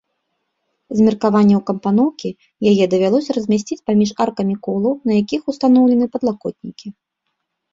[0.99, 2.29] З меркаванняў кампаноўкі
[2.71, 6.87] яе давялося размясціць паміж аркамі колаў, на якіх устаноўлены падлакотнікі.